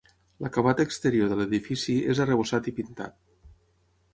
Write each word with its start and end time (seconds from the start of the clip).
L'acabat 0.45 0.79
exterior 0.83 1.29
de 1.33 1.37
l'edifici 1.41 1.99
és 2.15 2.23
arrebossat 2.25 2.71
i 2.73 2.75
pintat. 2.81 3.21